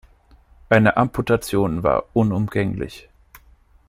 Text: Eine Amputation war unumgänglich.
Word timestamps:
Eine 0.71 0.97
Amputation 0.97 1.83
war 1.83 2.05
unumgänglich. 2.13 3.07